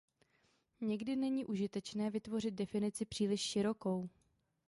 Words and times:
Někdy 0.81 1.15
není 1.15 1.45
užitečné 1.45 2.09
vytvořit 2.09 2.53
definici 2.53 3.05
příliš 3.05 3.41
širokou. 3.41 4.09